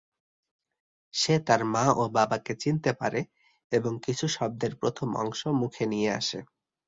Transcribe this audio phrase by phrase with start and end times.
[1.13, 3.21] সে তার মা ও বাবাকে চিনতে পারে
[3.71, 6.39] এবং কিছু শব্দের প্রথম অংশ মুখে নিয়ে আসে।